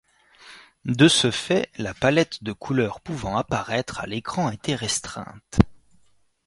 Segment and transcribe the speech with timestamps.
[0.85, 5.59] De ce fait la palette de couleurs pouvant apparaître à l'écran était restreinte.